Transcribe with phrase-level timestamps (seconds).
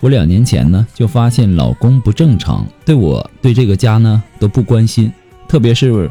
[0.00, 5.12] 我两年前呢就发现老公不正常，对我对这个家呢都不关心，
[5.48, 6.10] 特别是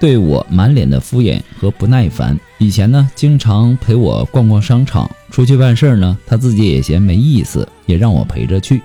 [0.00, 2.38] 对我满脸的敷衍和不耐烦。
[2.58, 8.80] 以前呢经常陪我逛逛商场，出去办事儿呢他自己也嫌没意思，也让我陪着去。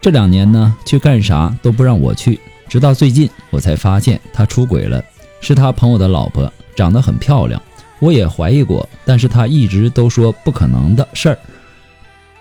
[0.00, 5.02] 这两年呢去干啥都不让我去，直到最近我才发现他出轨了，
[5.40, 7.60] 是他朋友的老婆，长得很漂亮。
[7.98, 11.38] 我也怀疑过，但是他一直都说不可能的事儿。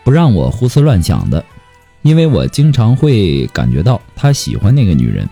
[0.05, 1.43] 不让我胡思乱想的，
[2.03, 5.27] 因为我经常会感觉到他喜欢那个女人。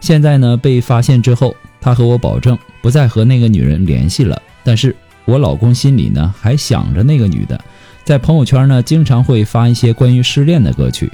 [0.00, 4.40] 现在呢，被发现之后，他和我保证不再和那个女人联系了。
[4.62, 7.58] 但是我老公心里呢，还想着那个女的，
[8.04, 11.10] 在朋友圈呢，经常会发一些关于失恋的歌曲。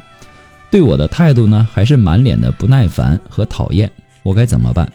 [0.72, 3.88] 对我的态度呢，还是满脸的不耐烦和讨厌。
[4.24, 4.92] 我该怎么办？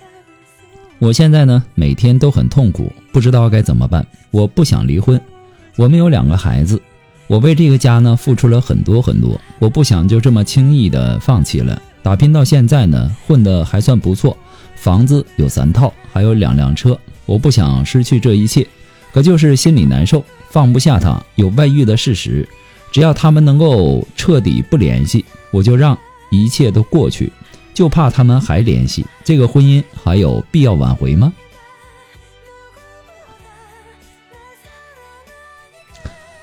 [0.98, 4.06] 我现在呢，每天都很痛苦，不知道该怎么办。
[4.30, 5.20] 我不想离婚，
[5.78, 6.82] 我们有两个孩子。
[7.30, 11.80] 我为这个家呢付出了很多很多，我不想就这么轻易的放弃了。
[12.02, 14.36] 打拼到现在呢，混得还算不错，
[14.76, 17.00] 房子有三套，还有两辆车。
[17.28, 18.68] 我不想失去这一切，
[19.14, 22.50] 可就是心里难受，放不下他有外遇的事实。
[22.92, 25.96] 只要他们能够彻底不联系，我就让
[26.32, 27.32] 一切都过去。
[27.76, 31.32] 就怕他们还联系，这个婚姻还有必要挽回吗？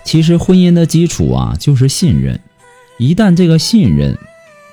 [0.06, 2.38] 其实婚姻的基础啊，就是信任。
[2.96, 4.16] 一旦这个信任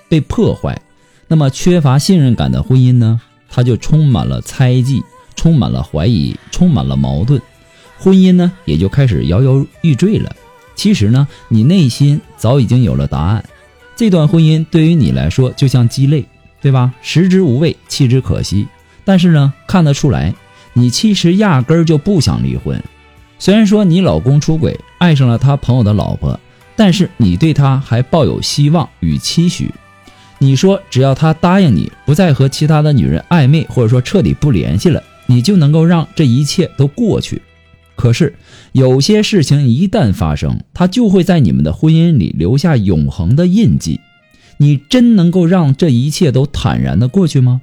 [0.07, 0.79] 被破坏，
[1.27, 5.01] 那么缺乏信任感的婚姻呢，它就充满了猜忌，
[5.35, 7.41] 充满了怀疑，充满了矛盾，
[7.97, 10.35] 婚姻呢也就开始摇摇欲坠了。
[10.75, 13.43] 其实呢，你内心早已经有了答案。
[13.95, 16.25] 这段婚姻对于你来说就像鸡肋，
[16.61, 16.93] 对吧？
[17.01, 18.67] 食之无味，弃之可惜。
[19.03, 20.35] 但是呢，看得出来，
[20.73, 22.81] 你其实压根儿就不想离婚。
[23.43, 26.39] 虽然说你老公出轨，爱上了他朋友的老婆，
[26.77, 29.69] 但是你对他还抱有希望与期许。
[30.37, 37.41] 你说只要他答应你，不再和其他的女人暧昧，或者说彻底不联系了，你就能够让这一切都过去。
[37.97, 38.33] 可是
[38.71, 43.99] 有些事情一旦发生，它就会在你们的婚姻里留下永恒的印记。
[44.55, 47.59] 你真能够让这一切都坦然的过去吗？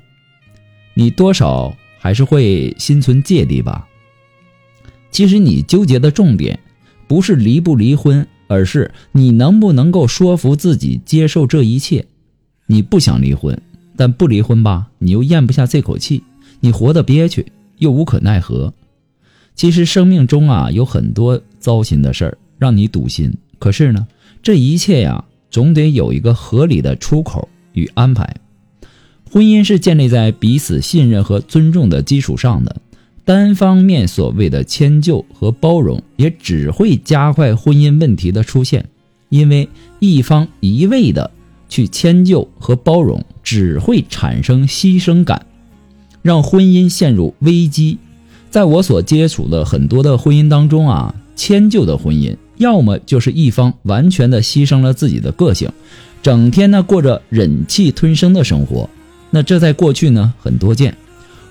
[0.93, 3.87] 你多少还是会心存芥蒂吧。
[5.11, 6.59] 其实你纠结的重点，
[7.09, 12.07] 不是离不离婚，而是你能不能够说服自己接受这一切。
[12.67, 13.61] 你不想离婚，
[13.97, 16.23] 但不离婚吧，你又咽不下这口气，
[16.61, 17.47] 你活得憋屈，
[17.79, 18.73] 又无可奈何。
[19.57, 24.07] 其实生命中啊，有很多糟心的事儿让你堵心，可是呢，
[24.43, 28.37] 这一切呀，总得有一个合理的出口与安排。
[29.29, 32.77] 婚姻是建立在彼此信任和尊重的基础上的。
[33.31, 38.85] 单方面所谓的迁就和包容，也只会加快婚姻问题的出现，
[39.29, 39.69] 因为
[40.01, 41.31] 一方一味的
[41.69, 45.47] 去迁就和包容，只会产生牺牲感，
[46.23, 47.99] 让婚姻陷入危机。
[48.51, 55.71] 在我所接触的很多的婚姻当中啊，迁就的婚姻，要么就是一方完全的牺牲了自己的个性，
[56.21, 58.91] 整天呢过着忍气吞声的生活，
[59.31, 60.97] 那这在过去呢很多见。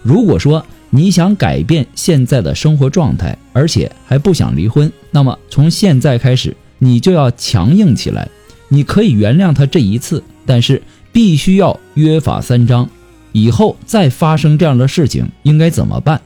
[0.03, 8.27] 如果说，你想改变现在的生活状态，而且还不想离婚，那么从现在开始，你就要强硬起来。
[8.69, 10.81] 你可以原谅他这一次，但是
[11.12, 12.89] 必须要约法三章。
[13.31, 16.19] 以后再发生这样的事情，应该怎么办？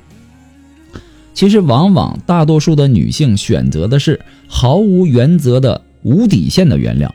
[1.34, 7.10] 其实，往往大多数的女性选择的是毫无原则的、无底线的原谅，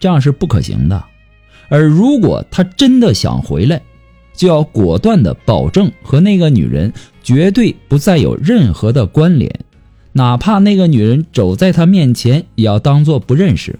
[0.00, 1.04] 这样是不可行的。
[1.68, 3.82] 而如果他真的想回来，
[4.38, 6.92] 就要果断的保证和那个女人
[7.24, 9.52] 绝对不再有任何的关联，
[10.12, 13.76] 哪怕那个女人走在他面前，也要当做不认识。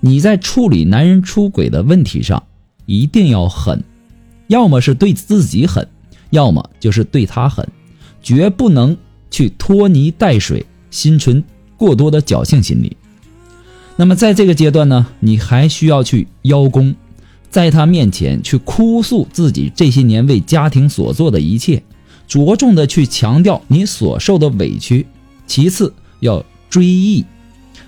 [0.00, 2.42] 你在处理男人出轨的问题上，
[2.86, 3.84] 一定要狠，
[4.46, 5.86] 要么是对自己狠，
[6.30, 7.68] 要么就是对他狠，
[8.22, 8.96] 绝不能
[9.30, 11.44] 去拖泥带水，心存
[11.76, 12.96] 过多的侥幸心理。
[13.96, 16.94] 那么在这个阶段呢，你还需要去邀功，
[17.50, 21.82] 在他面前去哭诉自己这些年为家庭所做的一切，
[22.28, 25.04] 着重的去强调你所受的委屈。
[25.46, 27.24] 其次要追忆，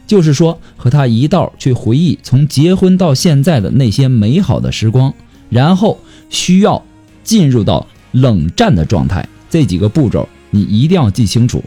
[0.04, 5.14] 就是说和他一道去回忆从结婚到现在的那些美好的时光，
[5.48, 5.98] 然后
[6.28, 6.82] 需要
[7.22, 9.28] 进入到冷战的状态。
[9.48, 11.62] 这几个步骤你一定要记清楚。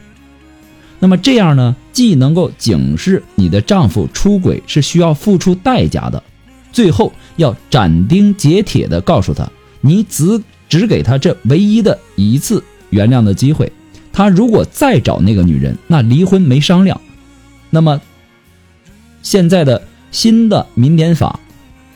[1.00, 6.21] 那么这样呢，既能够警示你的丈夫出轨是需要付出代价的，
[6.75, 9.50] 最后要斩钉截铁的告诉他，
[9.80, 13.72] 你只只给他这唯一的一次原谅的机会，
[14.12, 17.00] 他如果再找那个女人，那离婚没商量。
[17.69, 18.01] 那么
[19.24, 19.81] 现在的
[20.12, 21.39] 新的民典法，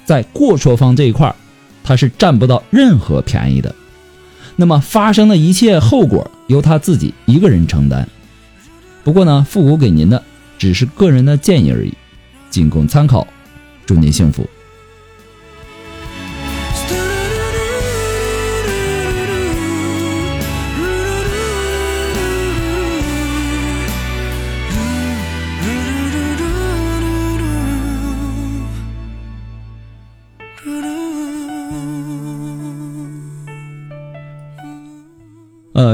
[0.05, 1.35] 在过错方这一块
[1.83, 3.75] 他是占不到任何便宜的。
[4.55, 8.07] 那么发生的一切后果由他自己一个人承担。
[9.03, 10.23] 不过呢，复古给您的
[10.57, 11.93] 只是个人的建议而已，
[12.49, 13.27] 仅供参考。
[13.85, 14.49] 祝您幸福。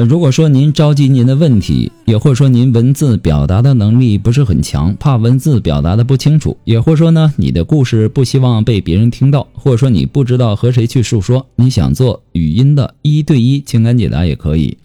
[0.06, 14.78] 如果说您着急您的问题，也或者说您文字表达的能力不是很强，怕文字表达的不清楚，也或者说呢，你的故事不希望被别人听到，或者说你不知道和谁去诉说，你想做语音的一对一情感解答也可以。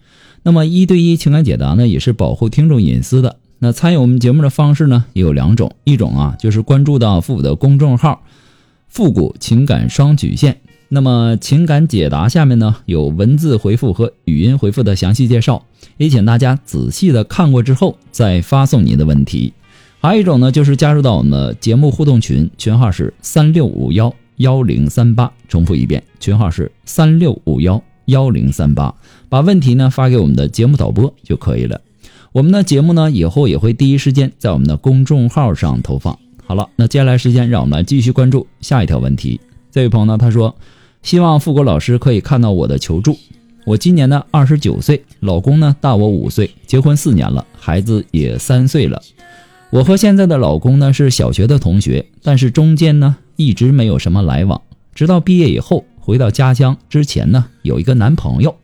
[0.42, 3.36] 那么一对一情感解答呢，也是保护听众隐私的。
[3.58, 8.22] 那参与我们节目的方式呢，也有两种，一种啊就是关注到复古的公众号
[8.88, 10.56] “复古情感双曲线”。
[10.92, 15.64] 那么情感解答下面呢有文字回复和语音回复的详细介绍，
[15.98, 19.52] 也请大家仔细的看过之后再发送您的问题。
[20.00, 28.92] 还有一种呢就是加入到我们的节目互动群，群号是三六五幺幺零三八，重复一遍，群号是三六五幺幺零三八，
[29.28, 31.80] 把问题呢发给我们的节目导播就可以了。
[32.32, 36.18] 我们的节目呢以后也会第一时间在我们的公众号上投放。
[36.44, 39.40] 好了，那接下来时间让我们来继续关注下一条问题。
[39.70, 40.56] 这位朋友呢他说。
[41.02, 43.18] 希望富国老师可以看到我的求助。
[43.64, 49.00] 我今年呢二十九岁，老公呢大我五岁，结婚四年了，孩子也三岁了。
[49.70, 54.60] 我和现在的老公呢是小学的同学，但是中间呢一直没有什么来往。
[54.94, 58.56] 直到毕业以后回到家乡之前呢，有一个男朋友，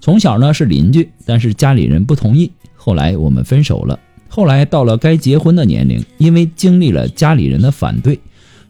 [0.00, 3.98] 从小呢是邻居，但是家里人不同意，后来我们分手了。
[4.28, 8.18] 后来到了该结婚的年龄，因为经历了家里人的反对，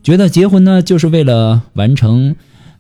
[0.03, 2.37] 觉得结婚呢就是为了完成。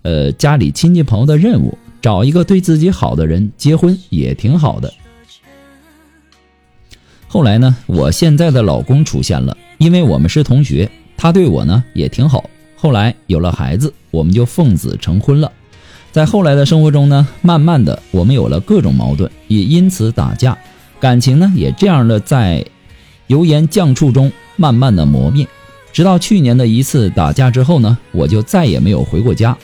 [0.08, 4.90] 呃，家里亲戚朋友的任务，找一个对自己好的人结婚也挺好的。
[7.26, 12.48] 后来呢，我现在的老公出现了，因为我们是同学，他对我呢也挺好。
[12.74, 15.52] 后来有了孩子，我们就奉子成婚了。
[16.10, 20.56] 在后来的生活中呢，慢慢的我们有了各种矛盾，也因此打架，
[20.98, 22.64] 感情呢也这样的在
[23.26, 25.46] 油盐酱醋中慢慢的磨灭。
[25.92, 29.54] 直到去年的一次打架之后呢，我就再也没有回过家。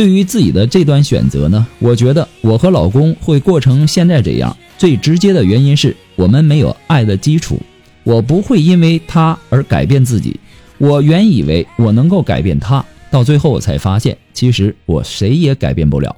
[0.00, 7.60] 对于自己的这段选择呢，我觉得我和老公会过成现在这样，最直接的原因是我们没有爱的基础。
[8.02, 10.40] 我不会因为他而改变自己。
[10.78, 16.16] 我原以为我能够改变他，到最后我才发现，其实我谁也改变不了。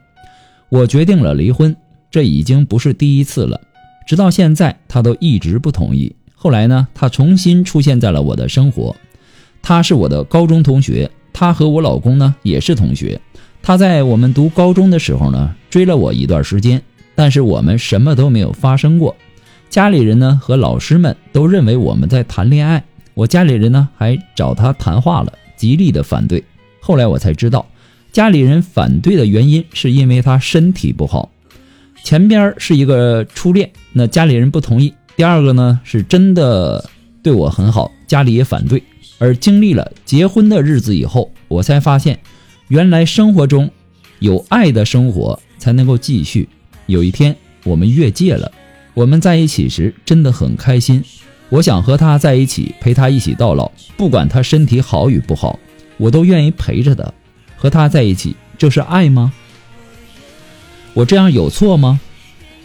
[0.68, 1.74] 我决定了离婚，
[2.08, 3.60] 这已经不是第一次了。
[4.06, 6.14] 直到现在，他都一直不同意。
[6.36, 8.94] 后来呢，他重新出现在了我的生活。
[9.60, 13.20] 他是我的高中同学，他和我老公呢也是同学。
[13.62, 16.82] 他在我们读高中的时候呢，追了我一段时间，
[17.14, 19.14] 但是我们什么都没有发生过。
[19.70, 22.82] 家里人呢和老师们都认为我们在谈恋爱，
[23.14, 26.42] 我家里人呢还找他谈话了，极力的反对。
[26.80, 27.64] 后来我才知道，
[28.10, 31.30] 家里人反对的原因是因为他身体不好。
[32.02, 36.84] 前边是一个初恋，那家里人不同意；第二个呢是真的
[37.22, 38.82] 对我很好，家里也反对。
[39.18, 42.18] 而经历了结婚的日子以后，我才发现。
[42.68, 43.70] 原来生活中，
[44.20, 46.48] 有爱的生活才能够继续。
[46.86, 48.50] 有一天我们越界了，
[48.94, 51.02] 我们在一起时真的很开心。
[51.48, 55.58] 我想和他在一起，陪他一起到老，不管他身体好与不好，
[55.98, 57.12] 我都愿意陪着他。
[57.56, 59.32] 和他在一起，这是爱吗？
[60.94, 62.00] 我这样有错吗？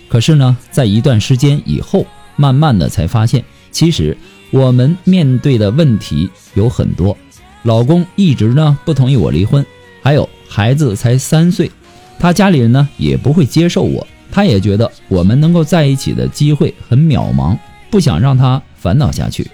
[0.08, 4.18] 可是呢，在一段时间以后，慢慢的才发现，其实
[4.52, 7.18] 我们面对的问题有很多。
[7.64, 9.66] 老公一直呢不同意我离婚，
[10.08, 11.70] 还有孩子才三岁，
[12.18, 17.58] 他家里人呢也不会接受我，他也觉得我们能够在一起的机会很渺茫，
[17.90, 19.46] 不想让他烦恼下去。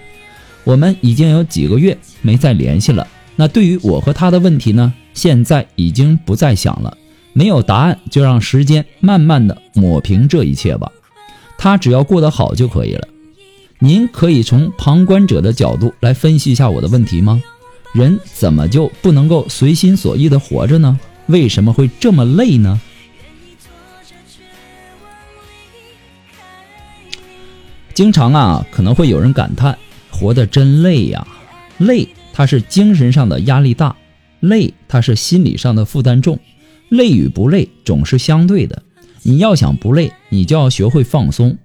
[0.64, 3.08] 我们已经有几个月没再联系了。
[3.36, 6.96] 那对于我和他的问题呢，现在已经不再想了，
[7.34, 10.92] 没有答案就让时间慢慢的抹平这一切吧。
[11.58, 13.08] 他只要过得好就可以了。
[13.80, 17.42] 您可以从旁观者的角度来分析一下我的问题吗？
[17.94, 21.00] 人怎么就不能够随心所欲的活着呢？
[21.28, 22.82] 为什么会这么累呢？
[27.94, 29.78] 经常啊，可能会有人感叹：
[30.10, 31.28] 活得真累呀！
[31.78, 33.96] 累，它是精神上的压力大；
[34.40, 36.40] 累，它是心理上的负担重。
[36.90, 38.82] 累与不累总是相对的。
[39.22, 41.56] 你要想不累，你就要学会放松。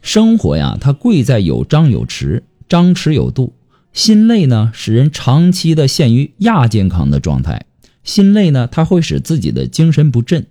[0.00, 3.52] 生活呀，它贵在有张有弛，张弛有度。
[3.92, 7.66] 心累呢，使人长期的陷于亚健康的状态。
[8.04, 10.46] 心累呢，它会使自己的精神不振。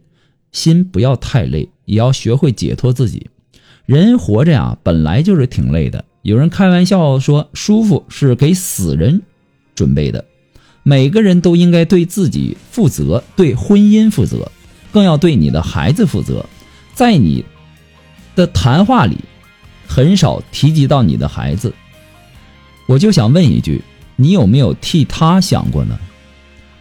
[0.52, 3.30] 心不要太累，也要学会解脱自己。
[3.86, 6.04] 人活着呀，本来就是挺累的。
[6.24, 9.22] 有人开玩笑说，舒服是给死人
[9.76, 10.26] 准备的。
[10.84, 14.52] 每个人都应该对自己负责，对婚姻负责，
[14.92, 16.46] 更要对你的孩子负责。
[16.94, 17.46] 在你
[18.36, 19.18] 的谈话里，
[19.86, 21.74] 很少提及到你的孩子。
[22.88, 23.82] 我就想问一句，
[24.16, 25.98] 你有没有替他想过呢？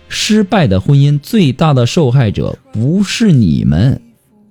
[0.08, 4.00] 失败的婚姻最大的受害者不是你们，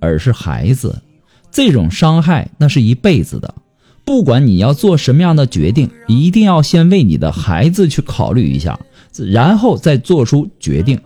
[0.02, 1.02] 而是孩子。
[1.50, 3.56] 这种伤害那是一辈子的。
[4.04, 8.78] 不管你要做什么样的决定，一定要先为你的孩子去考虑一下，
[9.18, 11.00] 然后再做出决定。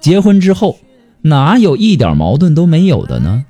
[0.00, 0.78] 结婚之后，
[1.20, 3.44] 哪有一点矛盾都没有的呢？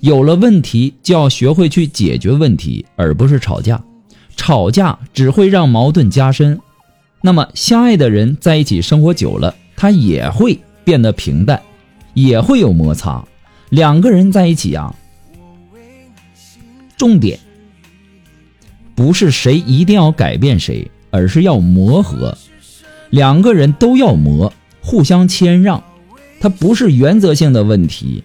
[0.00, 3.82] 有了问题就要学会去解决问题，而不是吵架。
[4.36, 6.60] 吵架只会让矛盾加深。
[7.22, 11.60] 那么，相爱的人在一起生活久了，他也会变得平淡，
[12.14, 13.24] 也会有摩擦。
[13.70, 14.94] 两个人在一起啊，
[16.96, 17.40] 重点
[18.94, 22.36] 不是谁一定要改变谁，而是要磨合。
[23.10, 25.82] 两个人都要磨，互相谦让。
[26.38, 28.22] 它不是原则性的问题，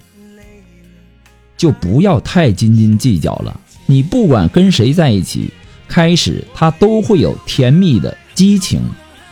[1.57, 3.59] 就不要太斤斤计较了。
[3.87, 5.49] 你不管跟谁在一起。
[5.91, 8.79] 开始，他都会有甜蜜的激情，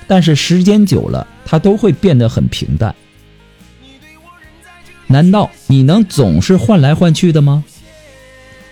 [0.08, 2.94] 但是时间久了，他都会变得很平淡。
[5.08, 7.64] 难道你能总是换来换去的吗？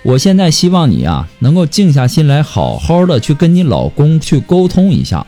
[0.04, 5.26] 我现在希望你啊，能够静下心来，好好的去跟你老公去沟通一下，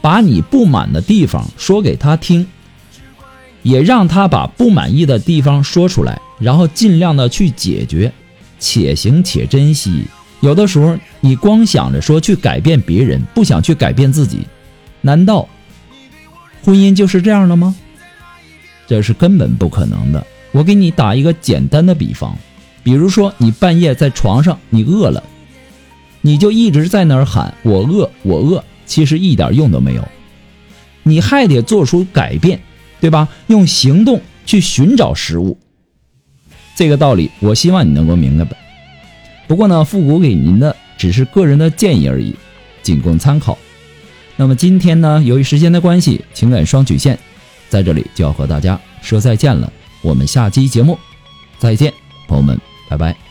[0.00, 2.44] 把你不满的地方说给他听，
[3.62, 8.12] 也让他把不满意的地方说出来，然后尽量的去解决，
[8.58, 10.04] 且行且珍惜。
[10.42, 14.40] 有的时候，你光想着说去改变别人，不想去改变自己，
[15.00, 15.48] 难道
[16.64, 17.74] 婚姻就是这样的吗？
[18.88, 20.26] 这是根本不可能的。
[20.50, 22.36] 我给你打一个简单的比方，
[22.82, 25.22] 比如说你半夜在床上，你饿了，
[26.20, 30.06] 你就一直在那儿喊“我饿，我饿”，其实一点用都没有。
[31.04, 32.60] 你还得做出改变，
[33.00, 33.28] 对吧？
[33.46, 35.56] 用行动去寻找食物。
[36.74, 38.56] 这个道理，我希望你能够明白吧。
[39.52, 42.34] 不过呢，复古给您的只是个人的建议而已，
[42.82, 43.58] 仅供参考。
[44.34, 47.18] 那么今天呢，由于时间的关系，情感双曲线
[47.68, 49.70] 在这里就要和大家说再见了。
[50.00, 50.98] 我们下期节目
[51.58, 51.92] 再见，
[52.26, 53.21] 朋友们，拜拜。